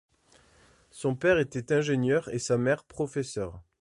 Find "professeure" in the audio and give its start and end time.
2.85-3.61